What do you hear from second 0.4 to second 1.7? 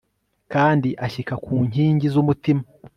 kandi ashyika ku